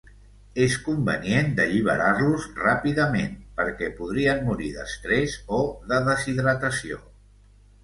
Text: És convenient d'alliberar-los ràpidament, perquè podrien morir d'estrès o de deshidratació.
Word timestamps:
És 0.67 0.77
convenient 0.85 1.51
d'alliberar-los 1.59 2.47
ràpidament, 2.61 3.37
perquè 3.61 3.91
podrien 4.01 4.43
morir 4.49 4.73
d'estrès 4.81 5.39
o 5.61 5.63
de 5.93 6.03
deshidratació. 6.11 7.01